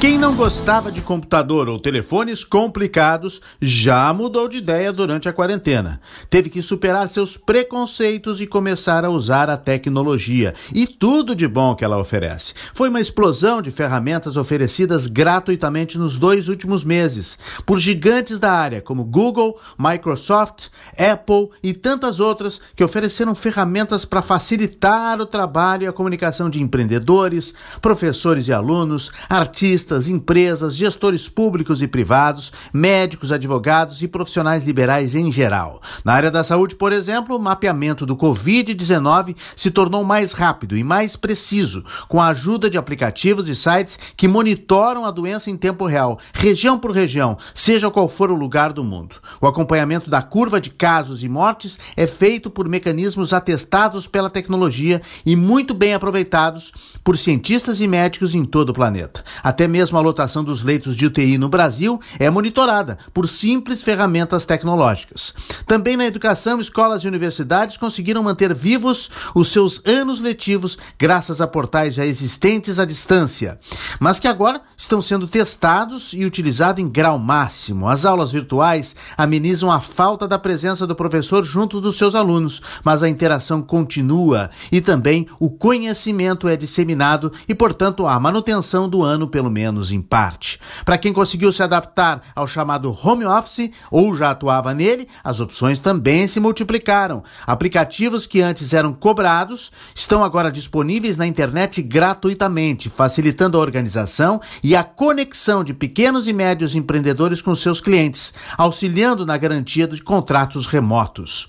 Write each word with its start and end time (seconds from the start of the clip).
Quem 0.00 0.16
não 0.16 0.34
gostava 0.34 0.90
de 0.90 1.02
computador 1.02 1.68
ou 1.68 1.78
telefones 1.78 2.42
complicados 2.42 3.38
já 3.60 4.10
mudou 4.14 4.48
de 4.48 4.56
ideia 4.56 4.90
durante 4.94 5.28
a 5.28 5.32
quarentena. 5.32 6.00
Teve 6.30 6.48
que 6.48 6.62
superar 6.62 7.06
seus 7.06 7.36
preconceitos 7.36 8.40
e 8.40 8.46
começar 8.46 9.04
a 9.04 9.10
usar 9.10 9.50
a 9.50 9.58
tecnologia 9.58 10.54
e 10.74 10.86
tudo 10.86 11.36
de 11.36 11.46
bom 11.46 11.74
que 11.74 11.84
ela 11.84 11.98
oferece. 11.98 12.54
Foi 12.72 12.88
uma 12.88 12.98
explosão 12.98 13.60
de 13.60 13.70
ferramentas 13.70 14.38
oferecidas 14.38 15.06
gratuitamente 15.06 15.98
nos 15.98 16.18
dois 16.18 16.48
últimos 16.48 16.82
meses 16.82 17.38
por 17.66 17.78
gigantes 17.78 18.38
da 18.38 18.52
área 18.52 18.80
como 18.80 19.04
Google, 19.04 19.60
Microsoft, 19.78 20.68
Apple 20.96 21.50
e 21.62 21.74
tantas 21.74 22.20
outras 22.20 22.58
que 22.74 22.82
ofereceram 22.82 23.34
ferramentas 23.34 24.06
para 24.06 24.22
facilitar 24.22 25.20
o 25.20 25.26
trabalho 25.26 25.82
e 25.82 25.86
a 25.86 25.92
comunicação 25.92 26.48
de 26.48 26.62
empreendedores, 26.62 27.52
professores 27.82 28.48
e 28.48 28.52
alunos, 28.54 29.12
artistas 29.28 29.89
empresas, 30.08 30.76
gestores 30.76 31.28
públicos 31.28 31.82
e 31.82 31.88
privados, 31.88 32.52
médicos, 32.72 33.32
advogados 33.32 34.02
e 34.02 34.08
profissionais 34.08 34.64
liberais 34.64 35.14
em 35.14 35.30
geral. 35.32 35.82
Na 36.04 36.12
área 36.12 36.30
da 36.30 36.44
saúde, 36.44 36.76
por 36.76 36.92
exemplo, 36.92 37.36
o 37.36 37.40
mapeamento 37.40 38.06
do 38.06 38.16
Covid-19 38.16 39.36
se 39.56 39.70
tornou 39.70 40.04
mais 40.04 40.32
rápido 40.32 40.76
e 40.76 40.84
mais 40.84 41.16
preciso, 41.16 41.84
com 42.08 42.20
a 42.20 42.28
ajuda 42.28 42.70
de 42.70 42.78
aplicativos 42.78 43.48
e 43.48 43.54
sites 43.54 43.98
que 44.16 44.28
monitoram 44.28 45.04
a 45.04 45.10
doença 45.10 45.50
em 45.50 45.56
tempo 45.56 45.86
real, 45.86 46.18
região 46.32 46.78
por 46.78 46.92
região, 46.92 47.36
seja 47.54 47.90
qual 47.90 48.08
for 48.08 48.30
o 48.30 48.36
lugar 48.36 48.72
do 48.72 48.84
mundo. 48.84 49.16
O 49.40 49.46
acompanhamento 49.46 50.08
da 50.08 50.22
curva 50.22 50.60
de 50.60 50.70
casos 50.70 51.24
e 51.24 51.28
mortes 51.28 51.78
é 51.96 52.06
feito 52.06 52.50
por 52.50 52.68
mecanismos 52.68 53.32
atestados 53.32 54.06
pela 54.06 54.30
tecnologia 54.30 55.02
e 55.26 55.34
muito 55.34 55.74
bem 55.74 55.94
aproveitados 55.94 56.72
por 57.02 57.16
cientistas 57.16 57.80
e 57.80 57.88
médicos 57.88 58.34
em 58.34 58.44
todo 58.44 58.70
o 58.70 58.74
planeta. 58.74 59.24
Até 59.42 59.66
mesmo 59.66 59.79
mesmo 59.80 59.96
a 59.96 60.02
lotação 60.02 60.44
dos 60.44 60.62
leitos 60.62 60.94
de 60.94 61.06
UTI 61.06 61.38
no 61.38 61.48
Brasil 61.48 61.98
é 62.18 62.28
monitorada 62.28 62.98
por 63.14 63.26
simples 63.26 63.82
ferramentas 63.82 64.44
tecnológicas. 64.44 65.32
Também 65.66 65.96
na 65.96 66.04
educação, 66.04 66.60
escolas 66.60 67.02
e 67.02 67.08
universidades 67.08 67.78
conseguiram 67.78 68.22
manter 68.22 68.52
vivos 68.52 69.10
os 69.34 69.50
seus 69.50 69.80
anos 69.86 70.20
letivos 70.20 70.76
graças 70.98 71.40
a 71.40 71.46
portais 71.46 71.94
já 71.94 72.04
existentes 72.04 72.78
à 72.78 72.84
distância, 72.84 73.58
mas 73.98 74.20
que 74.20 74.28
agora 74.28 74.60
estão 74.76 75.00
sendo 75.00 75.26
testados 75.26 76.12
e 76.12 76.26
utilizados 76.26 76.82
em 76.82 76.86
grau 76.86 77.18
máximo. 77.18 77.88
As 77.88 78.04
aulas 78.04 78.32
virtuais 78.32 78.94
amenizam 79.16 79.72
a 79.72 79.80
falta 79.80 80.28
da 80.28 80.38
presença 80.38 80.86
do 80.86 80.94
professor 80.94 81.42
junto 81.42 81.80
dos 81.80 81.96
seus 81.96 82.14
alunos, 82.14 82.60
mas 82.84 83.02
a 83.02 83.08
interação 83.08 83.62
continua 83.62 84.50
e 84.70 84.82
também 84.82 85.26
o 85.38 85.48
conhecimento 85.48 86.46
é 86.46 86.54
disseminado 86.54 87.32
e, 87.48 87.54
portanto, 87.54 88.06
a 88.06 88.20
manutenção 88.20 88.86
do 88.86 89.02
ano 89.02 89.26
pelo 89.26 89.50
menos 89.50 89.69
menos 89.70 89.92
em 89.92 90.02
parte. 90.02 90.60
Para 90.84 90.98
quem 90.98 91.12
conseguiu 91.12 91.50
se 91.52 91.62
adaptar 91.62 92.22
ao 92.34 92.46
chamado 92.46 92.96
home 93.02 93.24
office 93.24 93.70
ou 93.90 94.14
já 94.16 94.30
atuava 94.30 94.74
nele, 94.74 95.08
as 95.24 95.40
opções 95.40 95.78
também 95.78 96.26
se 96.26 96.40
multiplicaram. 96.40 97.22
Aplicativos 97.46 98.26
que 98.26 98.40
antes 98.40 98.72
eram 98.72 98.92
cobrados 98.92 99.70
estão 99.94 100.22
agora 100.22 100.50
disponíveis 100.50 101.16
na 101.16 101.26
internet 101.26 101.80
gratuitamente, 101.82 102.90
facilitando 102.90 103.56
a 103.56 103.60
organização 103.60 104.40
e 104.62 104.76
a 104.76 104.84
conexão 104.84 105.64
de 105.64 105.72
pequenos 105.72 106.26
e 106.26 106.32
médios 106.32 106.74
empreendedores 106.74 107.40
com 107.40 107.54
seus 107.54 107.80
clientes, 107.80 108.34
auxiliando 108.58 109.24
na 109.24 109.36
garantia 109.36 109.86
de 109.86 110.02
contratos 110.02 110.66
remotos. 110.66 111.48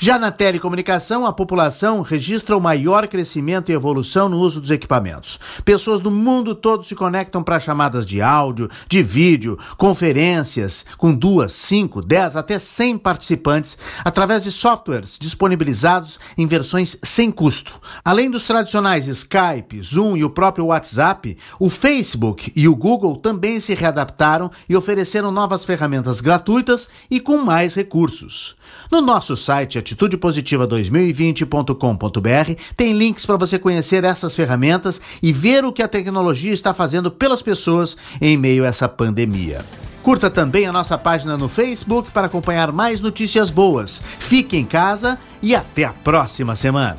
Já 0.00 0.16
na 0.16 0.30
telecomunicação, 0.30 1.26
a 1.26 1.32
população 1.32 2.02
registra 2.02 2.56
o 2.56 2.60
maior 2.60 3.08
crescimento 3.08 3.72
e 3.72 3.74
evolução 3.74 4.28
no 4.28 4.36
uso 4.38 4.60
dos 4.60 4.70
equipamentos. 4.70 5.40
Pessoas 5.64 6.00
do 6.00 6.08
mundo 6.08 6.54
todo 6.54 6.84
se 6.84 6.94
conectam 6.94 7.42
para 7.42 7.58
chamadas 7.58 8.06
de 8.06 8.22
áudio, 8.22 8.70
de 8.88 9.02
vídeo, 9.02 9.58
conferências 9.76 10.86
com 10.96 11.12
duas, 11.12 11.52
cinco, 11.52 12.00
dez, 12.00 12.36
até 12.36 12.60
cem 12.60 12.96
participantes 12.96 13.76
através 14.04 14.44
de 14.44 14.52
softwares 14.52 15.18
disponibilizados 15.20 16.20
em 16.36 16.46
versões 16.46 16.96
sem 17.02 17.28
custo. 17.28 17.80
Além 18.04 18.30
dos 18.30 18.46
tradicionais 18.46 19.08
Skype, 19.08 19.82
Zoom 19.82 20.16
e 20.16 20.22
o 20.22 20.30
próprio 20.30 20.66
WhatsApp, 20.66 21.36
o 21.58 21.68
Facebook 21.68 22.52
e 22.54 22.68
o 22.68 22.76
Google 22.76 23.16
também 23.16 23.58
se 23.58 23.74
readaptaram 23.74 24.48
e 24.68 24.76
ofereceram 24.76 25.32
novas 25.32 25.64
ferramentas 25.64 26.20
gratuitas 26.20 26.88
e 27.10 27.18
com 27.18 27.38
mais 27.38 27.74
recursos. 27.74 28.56
No 28.90 29.00
nosso 29.00 29.36
site 29.36 29.78
atitudepositiva2020.com.br 29.94 32.62
tem 32.76 32.92
links 32.92 33.24
para 33.24 33.36
você 33.36 33.56
conhecer 33.58 34.04
essas 34.04 34.36
ferramentas 34.36 35.00
e 35.22 35.32
ver 35.32 35.64
o 35.64 35.72
que 35.72 35.82
a 35.82 35.88
tecnologia 35.88 36.52
está 36.52 36.74
fazendo 36.74 37.10
pelas 37.10 37.40
pessoas 37.42 37.96
em 38.20 38.36
meio 38.36 38.64
a 38.64 38.68
essa 38.68 38.88
pandemia. 38.88 39.64
Curta 40.02 40.28
também 40.30 40.66
a 40.66 40.72
nossa 40.72 40.96
página 40.96 41.36
no 41.36 41.48
Facebook 41.48 42.10
para 42.10 42.28
acompanhar 42.28 42.72
mais 42.72 43.00
notícias 43.00 43.50
boas. 43.50 44.00
Fique 44.18 44.56
em 44.56 44.64
casa 44.64 45.18
e 45.42 45.54
até 45.54 45.84
a 45.84 45.92
próxima 45.92 46.56
semana. 46.56 46.96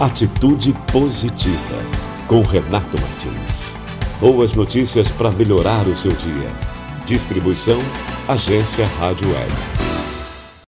Atitude 0.00 0.72
Positiva, 0.92 1.82
com 2.28 2.42
Renato 2.42 2.96
Martins. 3.00 3.76
Boas 4.20 4.54
notícias 4.54 5.10
para 5.10 5.32
melhorar 5.32 5.88
o 5.88 5.96
seu 5.96 6.12
dia. 6.12 6.52
Distribuição 7.04 7.80
Agência 8.28 8.86
Rádio 8.98 9.32
Web. 9.32 9.77